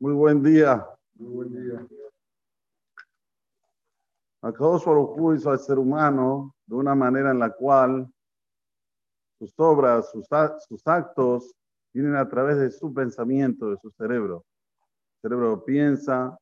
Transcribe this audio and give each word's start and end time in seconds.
Muy 0.00 0.12
buen 0.12 0.42
día. 0.42 0.86
Muy 1.14 1.34
buen 1.34 1.52
día. 1.52 1.86
Akadosh 4.42 4.84
Baruj 4.84 5.34
hizo 5.34 5.50
al 5.50 5.58
ser 5.58 5.78
humano 5.78 6.54
de 6.66 6.76
una 6.76 6.94
manera 6.94 7.30
en 7.32 7.38
la 7.38 7.50
cual 7.50 8.08
sus 9.38 9.52
obras, 9.58 10.10
sus, 10.10 10.26
sus 10.68 10.86
actos 10.86 11.54
vienen 11.92 12.14
a 12.14 12.28
través 12.28 12.58
de 12.58 12.70
su 12.70 12.92
pensamiento, 12.92 13.70
de 13.70 13.78
su 13.78 13.90
cerebro. 13.90 14.44
El 15.16 15.22
cerebro 15.22 15.64
piensa, 15.64 16.38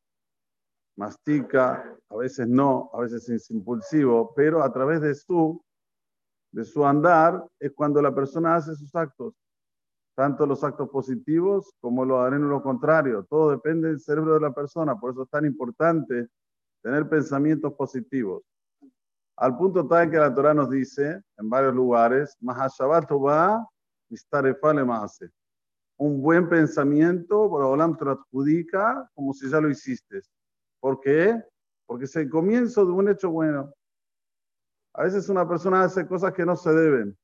mastica, 0.97 1.97
a 2.09 2.17
veces 2.17 2.49
no, 2.49 2.91
a 2.93 3.01
veces 3.01 3.29
es 3.29 3.51
impulsivo, 3.51 4.33
pero 4.35 4.63
a 4.63 4.73
través 4.73 5.01
de 5.01 5.15
su, 5.15 5.63
de 6.53 6.65
su 6.65 6.85
andar 6.85 7.47
es 7.59 7.73
cuando 7.73 8.03
la 8.03 8.15
persona 8.15 8.57
hace 8.57 8.75
sus 8.75 8.95
actos, 8.95 9.35
tanto 10.17 10.47
los 10.47 10.65
actos 10.65 10.89
positivos 10.89 11.73
como 11.81 12.05
lo 12.05 12.21
harán 12.21 12.43
en 12.43 12.49
lo 12.49 12.63
contrario. 12.63 13.25
Todo 13.29 13.51
depende 13.51 13.89
del 13.89 14.01
cerebro 14.01 14.35
de 14.35 14.41
la 14.41 14.53
persona, 14.53 14.99
por 14.99 15.13
eso 15.13 15.25
es 15.25 15.29
tan 15.29 15.45
importante 15.45 16.29
tener 16.83 17.09
pensamientos 17.09 17.75
positivos. 17.75 18.43
Al 19.37 19.57
punto 19.59 19.87
tal 19.87 20.11
que 20.11 20.17
la 20.17 20.35
Torah 20.35 20.55
nos 20.55 20.71
dice 20.71 21.23
en 21.37 21.51
varios 21.51 21.75
lugares. 21.75 22.35
Un 25.99 26.23
buen 26.23 26.49
pensamiento, 26.49 27.51
por 27.51 27.63
Olam 27.63 27.97
te 27.99 28.07
lo 28.07 28.13
adjudica 28.13 29.11
como 29.15 29.35
si 29.35 29.51
ya 29.51 29.61
lo 29.61 29.69
hiciste. 29.69 30.23
¿Por 30.81 31.01
qué? 31.01 31.43
Porque 31.87 32.07
es 32.07 32.17
el 32.17 32.31
comienzo 32.31 32.87
de 32.87 32.93
un 32.93 33.11
hecho 33.11 33.31
bueno. 33.31 33.71
A 34.95 35.03
veces 35.03 35.29
una 35.29 35.47
persona 35.47 35.83
hace 35.83 36.07
cosas 36.07 36.33
que 36.33 36.47
no 36.47 36.57
se 36.57 36.73
deben. 36.73 37.19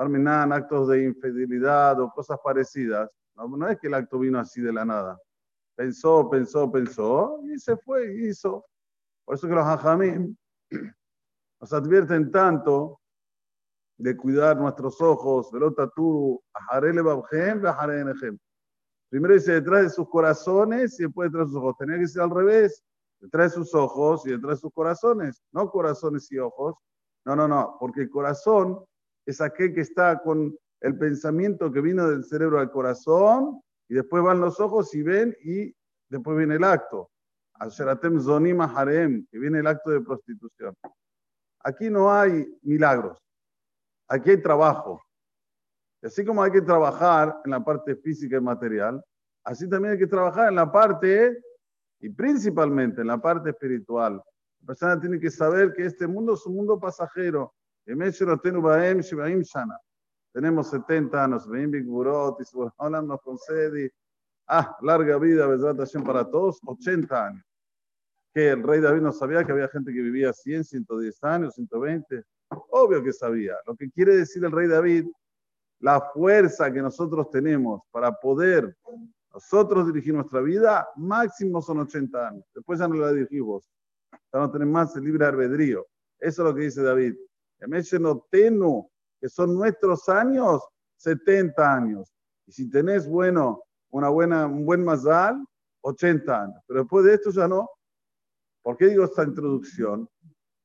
Terminan 0.00 0.50
actos 0.50 0.88
de 0.88 1.04
infidelidad 1.04 2.00
o 2.00 2.10
cosas 2.10 2.38
parecidas. 2.42 3.10
No, 3.36 3.68
es 3.68 3.78
que 3.78 3.88
el 3.88 3.92
acto 3.92 4.18
vino 4.18 4.38
así 4.38 4.62
de 4.62 4.72
la 4.72 4.82
nada. 4.82 5.20
Pensó, 5.76 6.30
pensó, 6.30 6.72
pensó 6.72 7.38
y 7.44 7.58
se 7.58 7.76
fue 7.76 8.10
y 8.14 8.28
hizo. 8.28 8.64
Por 9.26 9.34
eso 9.34 9.46
que 9.46 9.54
los 9.54 9.66
hajamim 9.66 10.34
nos 11.60 11.72
advierten 11.74 12.30
tanto 12.30 12.98
de 13.98 14.16
cuidar 14.16 14.56
nuestros 14.56 14.98
ojos, 15.02 15.50
Primero 19.10 19.34
dice 19.34 19.52
detrás 19.52 19.82
de 19.82 19.90
sus 19.90 20.08
corazones 20.08 20.98
y 20.98 21.02
después 21.02 21.30
detrás 21.30 21.48
de 21.48 21.52
sus 21.52 21.62
ojos. 21.62 21.76
Tenía 21.76 21.98
que 21.98 22.08
ser 22.08 22.22
al 22.22 22.30
revés, 22.30 22.82
detrás 23.18 23.52
de 23.52 23.56
sus 23.56 23.74
ojos 23.74 24.26
y 24.26 24.30
detrás 24.30 24.56
de 24.56 24.60
sus 24.62 24.72
corazones, 24.72 25.42
no 25.52 25.68
corazones 25.70 26.32
y 26.32 26.38
ojos. 26.38 26.74
No, 27.26 27.36
no, 27.36 27.46
no, 27.46 27.76
porque 27.78 28.00
el 28.00 28.08
corazón 28.08 28.82
es 29.30 29.40
aquel 29.40 29.74
que 29.74 29.80
está 29.80 30.20
con 30.20 30.56
el 30.80 30.98
pensamiento 30.98 31.72
que 31.72 31.80
vino 31.80 32.08
del 32.08 32.24
cerebro 32.24 32.60
al 32.60 32.70
corazón 32.70 33.60
y 33.88 33.94
después 33.94 34.22
van 34.22 34.40
los 34.40 34.60
ojos 34.60 34.94
y 34.94 35.02
ven 35.02 35.36
y 35.42 35.74
después 36.08 36.36
viene 36.36 36.56
el 36.56 36.64
acto. 36.64 37.10
Asheratem 37.54 38.20
Zonim 38.20 38.60
Harem, 38.60 39.26
que 39.30 39.38
viene 39.38 39.58
el 39.58 39.66
acto 39.66 39.90
de 39.90 40.00
prostitución. 40.00 40.74
Aquí 41.62 41.90
no 41.90 42.12
hay 42.12 42.46
milagros, 42.62 43.18
aquí 44.08 44.30
hay 44.30 44.42
trabajo. 44.42 45.02
Y 46.02 46.06
así 46.06 46.24
como 46.24 46.42
hay 46.42 46.50
que 46.50 46.62
trabajar 46.62 47.40
en 47.44 47.50
la 47.50 47.62
parte 47.62 47.94
física 47.96 48.38
y 48.38 48.40
material, 48.40 49.04
así 49.44 49.68
también 49.68 49.92
hay 49.92 49.98
que 49.98 50.06
trabajar 50.06 50.48
en 50.48 50.54
la 50.54 50.72
parte, 50.72 51.42
y 52.00 52.08
principalmente 52.08 53.02
en 53.02 53.08
la 53.08 53.18
parte 53.18 53.50
espiritual. 53.50 54.22
La 54.60 54.66
persona 54.66 55.00
tiene 55.00 55.20
que 55.20 55.30
saber 55.30 55.72
que 55.72 55.84
este 55.84 56.06
mundo 56.06 56.34
es 56.34 56.44
un 56.46 56.56
mundo 56.56 56.78
pasajero. 56.78 57.54
Tenemos 60.32 60.70
70 60.70 61.24
años, 61.24 61.46
nos 61.46 63.20
concede, 63.22 63.92
ah, 64.46 64.76
larga 64.82 65.18
vida, 65.18 65.46
para 66.04 66.24
todos, 66.30 66.60
80 66.64 67.26
años. 67.26 67.44
Que 68.32 68.50
el 68.50 68.62
rey 68.62 68.80
David 68.80 69.00
no 69.00 69.12
sabía 69.12 69.44
que 69.44 69.52
había 69.52 69.68
gente 69.68 69.92
que 69.92 70.00
vivía 70.00 70.32
100, 70.32 70.64
110 70.64 71.24
años, 71.24 71.54
120. 71.54 72.22
Obvio 72.70 73.02
que 73.02 73.12
sabía. 73.12 73.54
Lo 73.66 73.74
que 73.74 73.90
quiere 73.90 74.16
decir 74.16 74.44
el 74.44 74.52
rey 74.52 74.68
David 74.68 75.06
la 75.80 76.00
fuerza 76.12 76.72
que 76.72 76.82
nosotros 76.82 77.30
tenemos 77.30 77.82
para 77.90 78.12
poder 78.12 78.76
nosotros 79.32 79.86
dirigir 79.86 80.12
nuestra 80.12 80.40
vida, 80.40 80.86
máximo 80.96 81.62
son 81.62 81.78
80 81.80 82.28
años. 82.28 82.44
Después 82.54 82.78
ya 82.78 82.88
no 82.88 82.96
la 82.96 83.12
dirigimos. 83.12 83.68
Ya 84.32 84.40
no 84.40 84.50
tenemos 84.50 84.72
más 84.72 84.96
el 84.96 85.04
libre 85.04 85.24
albedrío. 85.24 85.86
Eso 86.18 86.42
es 86.42 86.48
lo 86.48 86.54
que 86.54 86.62
dice 86.62 86.82
David. 86.82 87.16
Tenu, 88.30 88.90
que 89.20 89.28
son 89.28 89.54
nuestros 89.54 90.08
años, 90.08 90.62
70 90.96 91.74
años. 91.74 92.12
Y 92.46 92.52
si 92.52 92.70
tenés, 92.70 93.08
bueno, 93.08 93.62
una 93.90 94.08
buena, 94.08 94.46
un 94.46 94.64
buen 94.64 94.84
mazal, 94.84 95.44
80 95.82 96.42
años. 96.42 96.62
Pero 96.66 96.80
después 96.80 97.04
de 97.04 97.14
esto 97.14 97.30
ya 97.30 97.48
no. 97.48 97.68
¿Por 98.62 98.76
qué 98.76 98.86
digo 98.86 99.04
esta 99.04 99.24
introducción? 99.24 100.08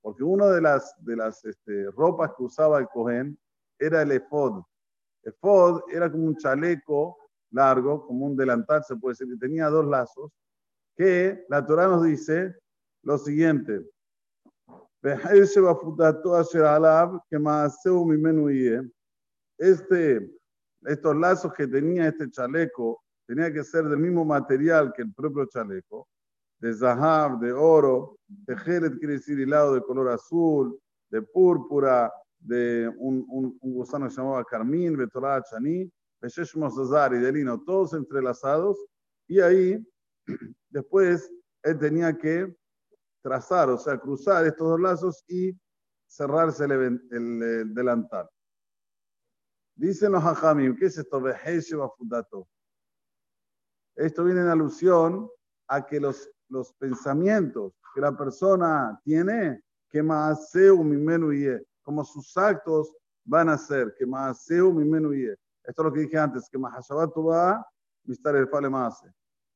Porque 0.02 0.24
una 0.24 0.48
de 0.48 0.62
las, 0.62 0.96
de 1.00 1.16
las 1.16 1.44
este, 1.46 1.90
ropas 1.92 2.32
que 2.38 2.44
usaba 2.44 2.80
el 2.80 2.88
Cohen 2.88 3.38
era 3.80 4.02
el 4.02 4.12
efod. 4.12 4.62
Efod 5.24 5.82
era 5.92 6.12
como 6.12 6.26
un 6.26 6.38
chaleco 6.38 7.18
largo, 7.52 8.06
como 8.06 8.26
un 8.26 8.36
delantal, 8.36 8.84
se 8.84 8.96
puede 8.98 9.14
decir, 9.14 9.28
que 9.28 9.40
tenía 9.40 9.68
dos 9.70 9.86
lazos, 9.86 10.32
que 10.96 11.46
la 11.50 11.66
Torah 11.66 11.88
nos 11.88 12.04
dice 12.04 12.56
lo 13.04 13.18
siguiente. 13.18 13.82
Este, 19.58 20.30
estos 20.82 21.16
lazos 21.16 21.54
que 21.54 21.66
tenía 21.66 22.10
este 22.10 22.30
chaleco 22.30 23.02
tenía 23.26 23.54
que 23.54 23.64
ser 23.64 23.86
del 23.86 24.00
mismo 24.00 24.26
material 24.26 24.92
que 24.94 25.04
el 25.04 25.14
propio 25.14 25.46
chaleco, 25.46 26.10
de 26.60 26.74
zahab, 26.74 27.40
de 27.40 27.54
oro, 27.54 28.18
de 28.28 28.58
gelet 28.58 28.98
quiere 28.98 29.14
decir 29.14 29.40
hilado 29.40 29.76
de 29.76 29.82
color 29.82 30.10
azul, 30.10 30.78
de 31.10 31.22
púrpura, 31.22 32.12
de 32.40 32.90
un, 32.98 33.26
un, 33.30 33.58
un 33.62 33.74
gusano 33.74 34.10
llamaba 34.10 34.44
Carmín, 34.44 34.98
Betorah 34.98 35.42
Chaní, 35.44 35.90
Beshesh 36.22 36.54
y 36.56 37.18
de 37.18 37.32
lino, 37.32 37.64
todos 37.64 37.94
entrelazados. 37.94 38.78
Y 39.28 39.40
ahí, 39.40 39.88
después, 40.70 41.32
él 41.64 41.80
tenía 41.80 42.18
que 42.18 42.54
trazar, 43.26 43.72
o 43.72 43.78
sea, 43.78 43.98
cruzar 43.98 44.46
estos 44.46 44.68
dos 44.68 44.80
lazos 44.80 45.24
y 45.28 45.52
cerrarse 46.08 46.66
el, 46.66 47.02
el, 47.10 47.74
delantal. 47.74 48.30
Dicen 49.76 50.12
los 50.12 50.24
hajamim, 50.24 50.76
¿qué 50.76 50.86
es 50.86 51.00
esto? 51.00 51.20
Esto 53.96 54.24
viene 54.24 54.42
en 54.42 54.48
alusión 54.48 55.28
a 55.68 55.84
que 55.84 56.00
los, 56.00 56.30
los 56.50 56.72
pensamientos 56.74 57.74
que 57.96 58.02
la 58.02 58.16
persona 58.16 59.02
tiene, 59.04 59.64
que 59.90 60.04
mimenu 60.04 61.34
y 61.34 61.48
como 61.82 62.06
sus 62.06 62.38
actos 62.38 62.94
van 63.24 63.50
a 63.50 63.58
ser, 63.58 63.96
que 63.98 64.06
más 64.06 64.46
seu 64.46 64.72
mi 64.72 64.86
Esto 65.64 65.82
es 65.82 65.84
lo 65.84 65.92
que 65.92 66.02
dije 66.02 66.20
antes, 66.20 66.48
que 66.48 66.60
más 66.60 66.76
va 66.92 67.66
mistar 68.04 68.36
el 68.36 68.48
fale 68.48 68.70
más. 68.70 69.04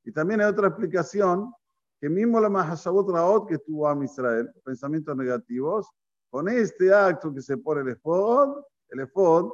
Y 0.04 0.12
también 0.12 0.42
hay 0.42 0.48
otra 0.48 0.70
explicación, 0.70 1.54
que 2.00 2.10
mismo 2.10 2.40
la 2.40 2.50
Mahashabot 2.50 3.10
Raot 3.10 3.48
que 3.48 3.58
tuvo 3.58 3.88
a 3.88 4.04
Israel, 4.04 4.50
pensamientos 4.64 5.16
negativos, 5.16 5.90
con 6.30 6.48
este 6.48 6.94
acto 6.94 7.34
que 7.34 7.42
se 7.42 7.58
pone 7.58 7.82
el 7.82 7.90
efod, 7.90 8.64
el 8.90 9.02
efod 9.02 9.52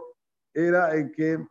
era 0.53 0.94
el 0.94 1.11
que, 1.11 1.45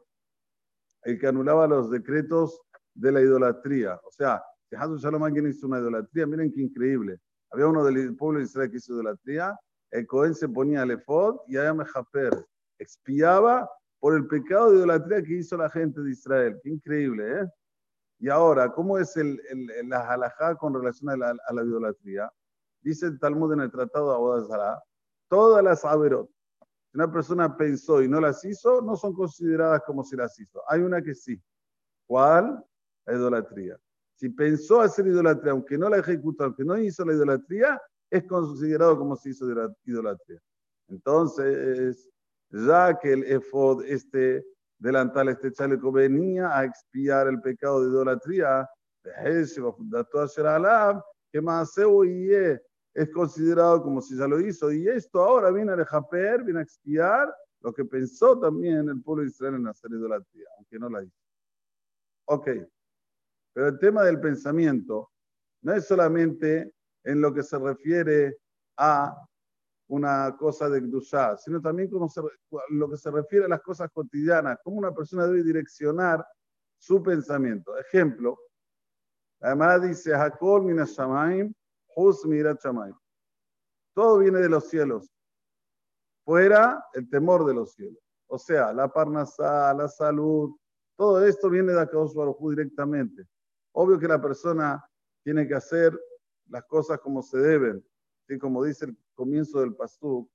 el 1.03 1.19
que 1.19 1.27
anulaba 1.27 1.67
los 1.67 1.91
decretos 1.91 2.61
de 2.95 3.13
la 3.13 3.21
idolatría. 3.21 4.01
O 4.05 4.11
sea, 4.13 4.43
que 4.71 4.77
Hazul 4.77 4.99
Shalom 4.99 5.25
alguien 5.25 5.49
hizo 5.49 5.67
una 5.67 5.79
idolatría, 5.79 6.27
miren 6.27 6.53
qué 6.53 6.61
increíble. 6.61 7.19
Había 7.51 7.67
uno 7.67 7.85
del 7.85 8.17
pueblo 8.17 8.39
de 8.39 8.45
Israel 8.45 8.71
que 8.71 8.77
hizo 8.77 8.95
idolatría, 8.95 9.59
el 9.91 10.07
Cohen 10.07 10.35
se 10.35 10.49
ponía 10.49 10.83
el 10.83 10.93
efod 10.93 11.37
y 11.47 11.57
allá 11.57 11.73
Mejaper 11.73 12.47
expiaba 12.79 13.69
por 14.01 14.15
el 14.17 14.27
pecado 14.27 14.71
de 14.71 14.79
idolatría 14.79 15.23
que 15.23 15.35
hizo 15.35 15.57
la 15.57 15.71
gente 15.71 16.01
de 16.01 16.11
Israel. 16.11 16.59
Qué 16.63 16.71
increíble, 16.71 17.41
¿eh? 17.41 17.47
Y 18.25 18.31
ahora, 18.31 18.73
¿cómo 18.73 18.97
es 18.97 19.19
el, 19.19 19.39
el, 19.51 19.87
la 19.87 20.11
halajá 20.11 20.55
con 20.55 20.73
relación 20.73 21.11
a 21.11 21.17
la, 21.19 21.37
a 21.47 21.53
la, 21.53 21.63
idolatría? 21.63 22.33
Dice 22.81 23.05
el 23.05 23.19
Talmud 23.21 23.53
en 23.53 23.61
el 23.61 23.71
Tratado 23.71 24.09
de 24.09 24.15
Abodazara, 24.15 24.83
todas 25.29 25.63
las 25.63 25.85
averot, 25.85 26.31
si 26.91 26.97
una 26.97 27.13
persona 27.13 27.55
pensó 27.55 28.03
y 28.03 28.09
no 28.09 28.23
las 28.23 28.43
hizo, 28.47 28.81
no 28.81 28.97
son 28.97 29.13
consideradas 29.13 29.83
como 29.87 30.03
si 30.03 30.17
las 30.17 30.41
hizo. 30.41 30.63
Hay 30.71 30.81
una 30.81 31.03
que 31.03 31.15
sí. 31.15 31.39
¿Cuál? 32.07 32.65
La 33.05 33.13
idolatría. 33.13 33.79
Si 34.15 34.31
pensó 34.31 34.81
hacer 34.81 35.07
idolatría, 35.07 35.53
aunque 35.53 35.77
no 35.77 35.91
la 35.91 35.99
ejecutó, 35.99 36.45
aunque 36.45 36.65
no 36.65 36.79
hizo 36.79 37.05
la 37.05 37.13
idolatría, 37.13 37.79
es 38.09 38.25
considerado 38.25 38.97
como 38.97 39.17
si 39.17 39.33
hizo 39.33 39.45
idolatría. 39.85 40.41
Entonces, 40.89 42.09
ya 42.49 42.99
que 42.99 43.13
el 43.13 43.25
efod, 43.25 43.85
este 43.85 44.47
delantal, 44.79 45.29
este 45.29 45.53
chaleco, 45.53 45.93
venía 45.93 46.57
a 46.57 46.65
expiar 46.65 47.29
el 47.29 47.41
pecado 47.41 47.83
de 47.83 47.91
idolatría, 47.91 48.69
que 51.33 51.41
más 51.41 51.75
es 52.95 53.11
considerado 53.11 53.83
como 53.83 54.01
si 54.01 54.17
ya 54.17 54.27
lo 54.27 54.41
hizo. 54.41 54.73
Y 54.73 54.89
esto 54.89 55.23
ahora 55.23 55.51
viene 55.51 55.73
a 55.73 55.77
dejaper, 55.77 56.45
viene 56.45 56.61
a 56.61 56.63
expiar 56.63 57.35
lo 57.61 57.73
que 57.73 57.85
pensó 57.85 58.39
también 58.39 58.89
el 58.89 59.03
pueblo 59.03 59.23
de 59.23 59.31
Israel 59.31 59.55
en 59.57 59.67
hacer 59.67 59.91
idolatría, 59.91 60.47
aunque 60.57 60.79
no 60.79 60.89
la 60.89 61.03
hizo. 61.03 61.17
Ok. 62.27 62.49
Pero 63.53 63.69
el 63.69 63.79
tema 63.79 64.05
del 64.05 64.21
pensamiento 64.21 65.11
no 65.63 65.73
es 65.73 65.87
solamente 65.87 66.73
en 67.05 67.21
lo 67.21 67.33
que 67.33 67.43
se 67.43 67.59
refiere 67.59 68.37
a 68.77 69.17
una 69.89 70.37
cosa 70.37 70.69
de 70.69 70.81
Gdusha, 70.81 71.37
sino 71.37 71.61
también 71.61 71.91
como 71.91 72.09
lo 72.71 72.91
que 72.91 72.97
se 72.97 73.11
refiere 73.11 73.45
a 73.45 73.49
las 73.49 73.63
cosas 73.63 73.91
cotidianas, 73.93 74.59
cómo 74.63 74.79
una 74.79 74.95
persona 74.95 75.27
debe 75.27 75.43
direccionar 75.43 76.25
su 76.79 77.03
pensamiento. 77.03 77.77
Ejemplo, 77.79 78.39
además 79.41 79.83
dice, 79.83 80.15
Hakol. 80.15 80.77
Todo 83.95 84.19
viene 84.19 84.41
de 84.41 84.49
los 84.49 84.69
cielos. 84.69 85.11
Fuera 86.25 86.85
el 86.95 87.09
temor 87.09 87.45
de 87.45 87.55
los 87.55 87.75
cielos. 87.75 88.03
O 88.27 88.39
sea, 88.39 88.73
la 88.73 88.89
parnasá, 88.89 89.73
la 89.75 89.89
salud, 89.89 90.57
todo 90.97 91.25
esto 91.27 91.51
viene 91.51 91.73
de 91.73 91.81
Akadosh 91.81 92.15
directamente. 92.51 93.27
Obvio 93.73 93.99
que 93.99 94.09
la 94.09 94.21
persona 94.21 94.85
tiene 95.23 95.47
que 95.47 95.55
hacer 95.55 95.99
las 96.49 96.65
cosas 96.65 97.01
como 97.01 97.23
se 97.23 97.39
deben, 97.39 97.85
¿sí? 98.29 98.39
como 98.39 98.63
dice 98.63 98.87
el 98.87 98.97
comienzo 99.15 99.61
del 99.61 99.75
pasuk, 99.75 100.31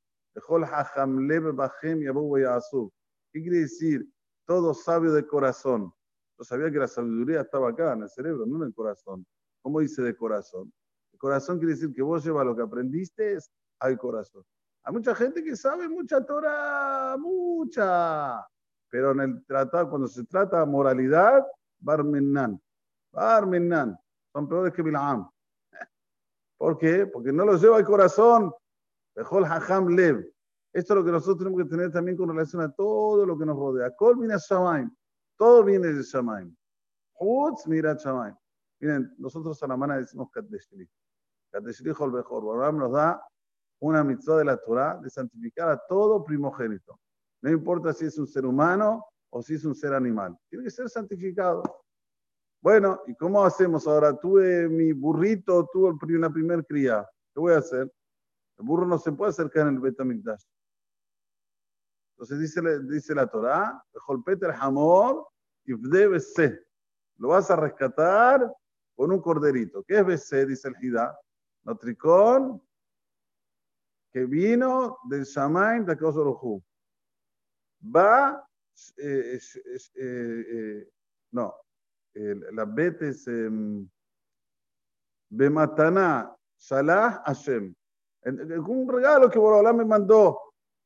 ¿qué 3.31 3.41
quiere 3.41 3.57
decir? 3.59 4.09
Todo 4.45 4.73
sabio 4.73 5.13
de 5.13 5.25
corazón. 5.27 5.93
Yo 6.37 6.43
sabía 6.43 6.71
que 6.71 6.79
la 6.79 6.87
sabiduría 6.87 7.41
estaba 7.41 7.69
acá, 7.69 7.93
en 7.93 8.03
el 8.03 8.09
cerebro, 8.09 8.45
no 8.45 8.57
en 8.57 8.63
el 8.69 8.73
corazón. 8.73 9.25
¿Cómo 9.61 9.81
dice 9.81 10.01
de 10.01 10.15
corazón? 10.15 10.71
El 11.11 11.19
corazón 11.19 11.57
quiere 11.59 11.73
decir 11.73 11.93
que 11.93 12.01
vos 12.01 12.23
llevas 12.23 12.45
lo 12.45 12.55
que 12.55 12.61
aprendiste 12.61 13.37
al 13.79 13.97
corazón. 13.97 14.43
Hay 14.83 14.93
mucha 14.93 15.13
gente 15.13 15.43
que 15.43 15.55
sabe 15.55 15.89
mucha 15.89 16.25
Torah, 16.25 17.17
mucha. 17.19 18.47
Pero 18.89 19.11
en 19.11 19.19
el 19.19 19.45
tratado, 19.45 19.89
cuando 19.89 20.07
se 20.07 20.23
trata 20.23 20.61
de 20.61 20.65
moralidad, 20.65 21.45
Barmenan. 21.79 22.59
Barmenan. 23.11 23.97
Son 24.31 24.47
peores 24.47 24.73
que 24.73 24.81
Bilam. 24.81 25.29
¿Por 26.57 26.77
qué? 26.77 27.05
Porque 27.05 27.31
no 27.31 27.45
los 27.45 27.61
lleva 27.61 27.77
al 27.77 27.85
corazón. 27.85 28.53
Bejol 29.19 29.43
Haham 29.43 29.89
Lev. 29.89 30.25
Esto 30.71 30.93
es 30.93 30.97
lo 30.97 31.03
que 31.03 31.11
nosotros 31.11 31.39
tenemos 31.39 31.61
que 31.61 31.69
tener 31.69 31.91
también 31.91 32.15
con 32.15 32.29
relación 32.29 32.61
a 32.61 32.71
todo 32.71 33.25
lo 33.25 33.37
que 33.37 33.45
nos 33.45 33.57
rodea. 33.57 33.93
Kol 33.93 34.15
Shamaim. 34.17 34.89
Todo 35.35 35.63
viene 35.65 35.87
de 35.89 36.03
Shamaim. 36.03 36.55
Hutz 37.19 37.67
mira 37.67 37.95
Shamaim. 37.95 38.33
Miren, 38.79 39.13
nosotros 39.17 39.61
a 39.61 39.67
la 39.67 39.75
mano 39.75 39.97
decimos 39.97 40.29
Kadeshli. 40.31 40.89
Kadeshli 41.51 41.91
Hol 41.99 42.13
Bejor. 42.13 42.43
Abraham 42.55 42.77
nos 42.77 42.91
da 42.93 43.21
una 43.81 44.05
mitzvah 44.05 44.37
de 44.37 44.45
la 44.45 44.55
Torah 44.55 44.97
de 45.01 45.09
santificar 45.09 45.69
a 45.69 45.77
todo 45.89 46.23
primogénito. 46.23 46.97
No 47.41 47.51
importa 47.51 47.91
si 47.91 48.05
es 48.05 48.17
un 48.17 48.27
ser 48.27 48.45
humano 48.45 49.05
o 49.31 49.41
si 49.41 49.55
es 49.55 49.65
un 49.65 49.75
ser 49.75 49.93
animal. 49.93 50.37
Tiene 50.49 50.63
que 50.63 50.71
ser 50.71 50.87
santificado. 50.87 51.63
Bueno, 52.61 53.01
¿y 53.05 53.15
cómo 53.15 53.43
hacemos 53.43 53.85
ahora? 53.85 54.17
Tuve 54.17 54.69
mi 54.69 54.93
burrito, 54.93 55.67
tuve 55.73 56.19
la 56.19 56.29
primer 56.29 56.65
cría. 56.65 57.05
¿Qué 57.33 57.39
voy 57.41 57.53
a 57.53 57.57
hacer? 57.57 57.91
El 58.59 58.65
burro 58.65 58.85
no 58.85 58.99
se 58.99 59.11
puede 59.13 59.31
acercar 59.31 59.67
en 59.67 59.75
el 59.75 59.79
Betamikdash. 59.79 60.43
Entonces 62.11 62.39
dice, 62.39 62.61
dice 62.83 63.15
la 63.15 63.25
Torah, 63.25 63.81
el 63.93 64.51
hamor 64.51 65.29
ser. 66.19 66.67
Lo 67.17 67.29
vas 67.29 67.49
a 67.49 67.55
rescatar 67.55 68.53
con 68.95 69.11
un 69.11 69.21
corderito. 69.21 69.83
¿Qué 69.83 69.99
es 69.99 70.05
BC? 70.05 70.45
Dice 70.45 70.67
el 70.67 70.75
Hidá. 70.81 71.17
Notricón 71.63 72.61
que 74.11 74.25
vino 74.25 74.97
del 75.05 75.23
Shamaim 75.23 75.85
de 75.85 75.93
Akadosh 75.93 76.61
Va, 77.95 78.45
eh, 78.97 79.39
eh, 79.39 79.79
eh, 79.95 80.89
no, 81.31 81.55
la 82.13 82.65
bet 82.65 83.01
es 83.03 83.25
Bematana, 85.29 86.35
Salah 86.57 87.23
Hashem. 87.25 87.73
Un 88.25 88.87
regalo 88.89 89.29
que 89.29 89.39
Borobalá 89.39 89.73
me 89.73 89.85
mandó. 89.85 90.39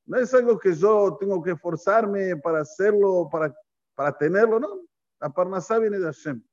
No 0.05 0.17
es 0.17 0.33
algo 0.33 0.59
que 0.59 0.73
yo 0.73 1.17
tengo 1.19 1.41
que 1.41 1.51
esforzarme 1.51 2.35
para 2.37 2.61
hacerlo, 2.61 3.29
para, 3.31 3.53
para 3.95 4.17
tenerlo, 4.17 4.59
no. 4.59 4.81
La 5.19 5.29
Parnasá 5.29 5.79
viene 5.79 5.99
de 5.99 6.05
Hashem. 6.05 6.43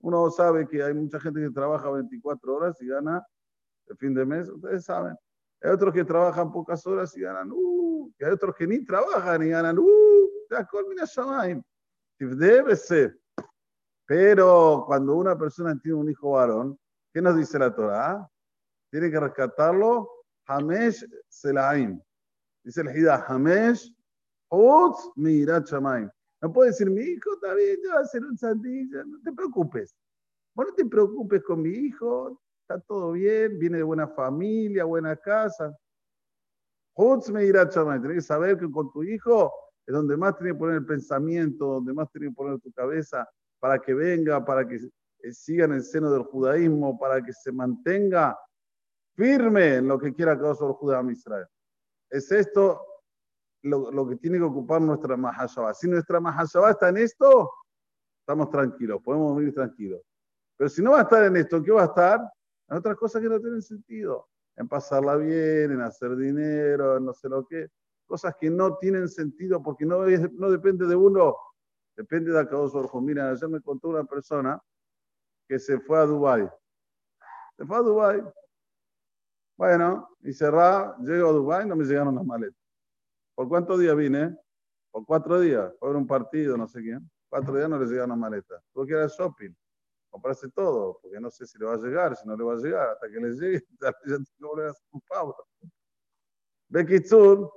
Uno 0.00 0.30
sabe 0.30 0.66
que 0.66 0.82
hay 0.82 0.92
mucha 0.92 1.20
gente 1.20 1.40
que 1.40 1.50
trabaja 1.50 1.88
24 1.90 2.56
horas 2.56 2.82
y 2.82 2.88
gana 2.88 3.24
el 3.86 3.96
fin 3.96 4.14
de 4.14 4.24
mes, 4.24 4.48
ustedes 4.48 4.84
saben. 4.84 5.16
Hay 5.60 5.70
otros 5.70 5.94
que 5.94 6.04
trabajan 6.04 6.50
pocas 6.50 6.84
horas 6.86 7.16
y 7.16 7.20
ganan, 7.20 7.50
uh, 7.52 8.12
y 8.18 8.24
hay 8.24 8.32
otros 8.32 8.54
que 8.56 8.66
ni 8.66 8.84
trabajan 8.84 9.42
y 9.44 9.50
ganan, 9.50 9.78
uh, 9.78 10.22
debe 12.18 12.76
ser. 12.76 13.18
Pero 14.06 14.84
cuando 14.86 15.14
una 15.14 15.38
persona 15.38 15.78
tiene 15.78 15.98
un 15.98 16.10
hijo 16.10 16.32
varón, 16.32 16.78
¿qué 17.12 17.22
nos 17.22 17.36
dice 17.36 17.58
la 17.58 17.74
Torah? 17.74 18.28
Tiene 18.92 19.10
que 19.10 19.18
rescatarlo, 19.18 20.06
Hamesh 20.46 21.02
Selaim. 21.26 21.98
Dice 22.62 22.82
el 22.82 22.94
Hida, 22.94 23.24
Hamesh 23.26 23.90
Utz 24.50 25.10
Mirat 25.16 25.66
Shamaim. 25.66 26.10
No 26.42 26.52
puede 26.52 26.70
decir, 26.70 26.90
mi 26.90 27.00
hijo 27.00 27.32
está 27.34 27.54
bien, 27.54 27.78
yo 27.82 27.90
voy 27.90 27.98
a 27.98 28.02
hacer 28.02 28.22
un 28.22 28.36
sandilla. 28.36 29.02
No 29.04 29.18
te 29.22 29.32
preocupes. 29.32 29.96
Vos 30.54 30.66
no 30.68 30.74
te 30.74 30.84
preocupes 30.84 31.42
con 31.42 31.62
mi 31.62 31.70
hijo, 31.70 32.38
está 32.60 32.78
todo 32.80 33.12
bien, 33.12 33.58
viene 33.58 33.78
de 33.78 33.82
buena 33.82 34.06
familia, 34.08 34.84
buena 34.84 35.16
casa. 35.16 35.74
Hutz 36.94 37.30
me 37.30 37.46
irá 37.46 37.66
Tienes 37.66 38.12
que 38.12 38.20
saber 38.20 38.58
que 38.58 38.70
con 38.70 38.92
tu 38.92 39.02
hijo 39.02 39.50
es 39.86 39.94
donde 39.94 40.18
más 40.18 40.36
tiene 40.36 40.52
que 40.52 40.58
poner 40.58 40.76
el 40.76 40.84
pensamiento, 40.84 41.64
donde 41.64 41.94
más 41.94 42.10
tiene 42.10 42.28
que 42.28 42.34
poner 42.34 42.60
tu 42.60 42.70
cabeza 42.72 43.26
para 43.58 43.78
que 43.78 43.94
venga, 43.94 44.44
para 44.44 44.68
que 44.68 44.76
eh, 44.76 45.32
siga 45.32 45.64
en 45.64 45.72
el 45.72 45.82
seno 45.82 46.10
del 46.10 46.24
judaísmo, 46.24 46.98
para 46.98 47.22
que 47.24 47.32
se 47.32 47.50
mantenga 47.52 48.36
firme 49.14 49.76
en 49.76 49.88
lo 49.88 49.98
que 49.98 50.14
quiera 50.14 50.38
que 50.38 50.54
sobre 50.54 50.74
judaísmo 50.74 51.10
Israel. 51.10 51.46
Es 52.10 52.30
esto 52.32 52.80
lo, 53.62 54.08
que 54.08 54.16
tiene 54.16 54.38
que 54.38 54.44
ocupar 54.44 54.80
nuestra 54.80 55.16
Mahashabah. 55.16 55.74
Si 55.74 55.88
nuestra 55.88 56.20
Mahashabah 56.20 56.70
está 56.70 56.88
en 56.88 56.98
esto, 56.98 57.50
estamos 58.20 58.50
tranquilos, 58.50 59.00
podemos 59.02 59.36
vivir 59.36 59.54
tranquilos. 59.54 60.02
Pero 60.56 60.68
si 60.68 60.82
no 60.82 60.92
va 60.92 61.00
a 61.00 61.02
estar 61.02 61.24
en 61.24 61.36
esto, 61.36 61.62
¿qué 61.62 61.72
va 61.72 61.82
a 61.82 61.86
estar? 61.86 62.20
en 62.72 62.78
otras 62.78 62.96
cosas 62.96 63.20
que 63.20 63.28
no 63.28 63.38
tienen 63.38 63.60
sentido, 63.60 64.28
en 64.56 64.66
pasarla 64.66 65.16
bien, 65.16 65.72
en 65.72 65.82
hacer 65.82 66.16
dinero, 66.16 66.96
en 66.96 67.04
no 67.04 67.12
sé 67.12 67.28
lo 67.28 67.46
que, 67.46 67.68
cosas 68.06 68.34
que 68.40 68.48
no 68.48 68.76
tienen 68.78 69.08
sentido 69.08 69.62
porque 69.62 69.84
no, 69.84 70.06
no 70.06 70.50
depende 70.50 70.86
de 70.86 70.96
uno, 70.96 71.36
depende 71.94 72.32
de 72.32 72.40
Akadosh 72.40 72.72
Baruj 72.72 73.02
Mira, 73.02 73.30
ayer 73.30 73.48
me 73.48 73.60
contó 73.60 73.88
una 73.88 74.04
persona 74.04 74.58
que 75.46 75.58
se 75.58 75.80
fue 75.80 75.98
a 75.98 76.06
Dubái. 76.06 76.48
Se 77.58 77.66
fue 77.66 77.76
a 77.76 77.80
Dubái. 77.80 78.22
Bueno, 79.56 80.08
y 80.22 80.32
cerrá, 80.32 80.96
llego 81.00 81.28
a 81.28 81.32
Dubái, 81.32 81.66
no 81.66 81.76
me 81.76 81.84
llegaron 81.84 82.14
las 82.14 82.24
maletas. 82.24 82.60
¿Por 83.34 83.48
cuántos 83.48 83.78
días 83.78 83.96
vine? 83.96 84.36
Por 84.90 85.04
cuatro 85.06 85.40
días. 85.40 85.72
Por 85.78 85.96
un 85.96 86.06
partido, 86.06 86.56
no 86.56 86.66
sé 86.66 86.80
quién. 86.80 87.10
Cuatro 87.28 87.54
días 87.56 87.68
no 87.68 87.78
le 87.78 87.86
llegaron 87.86 88.10
las 88.10 88.18
maletas. 88.18 88.62
Tuve 88.72 88.86
que 88.86 88.92
ir 88.92 88.98
al 88.98 89.08
shopping 89.08 89.54
comprarse 90.12 90.50
todo, 90.50 90.98
porque 91.00 91.18
no 91.18 91.30
sé 91.30 91.46
si 91.46 91.58
le 91.58 91.64
va 91.64 91.74
a 91.74 91.78
llegar, 91.78 92.14
si 92.14 92.28
no 92.28 92.36
le 92.36 92.44
va 92.44 92.52
a 92.52 92.58
llegar, 92.58 92.90
hasta 92.90 93.08
que 93.08 93.18
le 93.18 93.30
llegue, 93.30 93.66
ya 93.80 93.92
tengo 94.04 94.18
que 94.18 94.44
volver 94.44 94.66
a 94.66 94.70
hacer 94.70 94.86
un 94.92 95.00
pago. 95.08 95.36
Bekitsur 96.68 97.50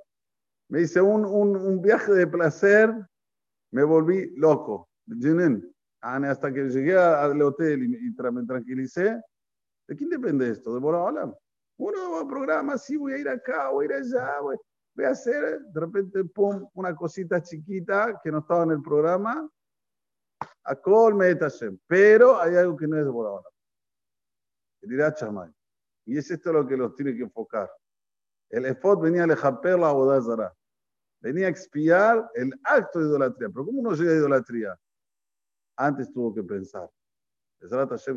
me 0.70 0.82
hice 0.82 1.02
un, 1.02 1.25
un, 1.25 1.56
un, 1.58 1.82
viaje 1.82 2.14
de 2.14 2.25
placer, 2.25 2.90
me 3.72 3.84
volví 3.84 4.34
loco, 4.38 4.90
hasta 6.02 6.54
que 6.54 6.70
llegué 6.70 6.98
al 6.98 7.42
hotel 7.42 7.84
y, 7.84 7.88
me 8.32 8.46
tranquilicé. 8.46 9.22
¿De 9.88 9.96
quién 9.96 10.10
depende 10.10 10.50
esto? 10.50 10.74
¿De 10.74 10.80
Bora 10.80 11.36
Uno 11.77 12.27
programa, 12.27 12.77
sí, 12.77 12.96
voy 12.96 13.13
a 13.13 13.17
ir 13.17 13.29
acá, 13.29 13.70
voy 13.70 13.86
a 13.86 13.88
ir 13.88 13.94
allá, 13.94 14.39
voy, 14.41 15.05
a 15.05 15.10
hacer, 15.10 15.60
de 15.62 15.79
repente, 15.79 16.24
pum, 16.24 16.67
una 16.74 16.96
cosita 16.96 17.41
chiquita 17.41 18.20
que 18.24 18.32
no 18.32 18.39
estaba 18.39 18.63
en 18.63 18.72
el 18.72 18.82
programa, 18.82 19.50
a 20.63 20.75
Kol 20.75 21.17
Pero 21.88 22.41
hay 22.41 22.55
algo 22.55 22.75
que 22.75 22.88
no 22.88 22.98
es 22.98 23.05
de 23.05 23.12
por 23.12 23.27
ahora. 23.27 23.48
Dirá 24.82 25.13
Chamay. 25.13 25.51
Y 26.05 26.17
es 26.17 26.29
esto 26.29 26.53
lo 26.53 26.67
que 26.67 26.77
los 26.77 26.96
tiene 26.96 27.15
que 27.15 27.24
enfocar. 27.24 27.72
El 28.50 28.65
efod 28.65 29.00
venía 29.00 29.24
a 29.24 29.27
lejaper 29.27 29.79
la 29.79 29.91
bodazara. 29.91 30.53
Venía 31.20 31.48
a 31.48 31.50
expiar 31.50 32.29
el 32.36 32.53
acto 32.63 33.00
de 33.00 33.05
idolatría. 33.05 33.50
Pero 33.50 33.65
¿cómo 33.65 33.82
no 33.82 33.94
llega 33.94 34.12
a 34.12 34.15
idolatría? 34.15 34.79
Antes 35.77 36.12
tuvo 36.12 36.34
que 36.34 36.44
pensar 36.44 36.89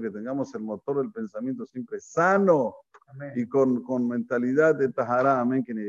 que 0.01 0.11
tengamos 0.11 0.55
el 0.55 0.63
motor 0.63 0.99
del 0.99 1.13
pensamiento 1.13 1.65
siempre 1.67 2.01
sano 2.01 2.77
y 3.35 3.47
con, 3.47 3.83
con, 3.83 4.07
mentalidad 4.07 4.75
de 4.75 4.91
Tahara, 4.93 5.41
amén, 5.41 5.65
que 5.65 5.73
ni 5.73 5.83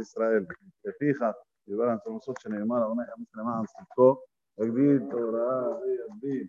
Israel. 0.00 0.46
Te 0.82 0.92
fijas, 0.94 1.36
y 1.66 1.74
van 1.74 1.90
a 1.90 1.98
ser 2.00 2.12
los 2.12 2.28
ocho 2.28 2.48
en 2.48 2.54
el 2.54 2.66
mar, 2.66 2.86
una 2.90 3.06
camisa 3.06 3.42
más, 3.42 3.70
un 3.78 3.86
poco, 3.94 4.24
el 4.56 4.72
grito, 4.72 5.16